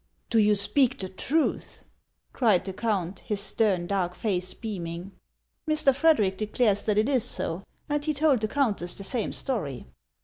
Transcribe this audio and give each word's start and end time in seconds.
"Do 0.31 0.39
you 0.39 0.55
speak 0.55 0.97
the 0.97 1.09
truth?" 1.09 1.83
cried 2.33 2.65
the 2.65 2.73
count, 2.73 3.19
his 3.19 3.39
stern, 3.39 3.85
dark 3.85 4.15
face 4.15 4.51
beaming." 4.55 5.11
Mr. 5.69 5.93
Frederic 5.93 6.39
declares 6.39 6.85
that 6.85 6.97
it 6.97 7.07
is 7.07 7.23
so, 7.23 7.61
and 7.87 8.03
he 8.03 8.11
told 8.11 8.41
the 8.41 8.47
countess 8.47 8.97
the 8.97 9.03
same 9.03 9.31
story." 9.31 9.85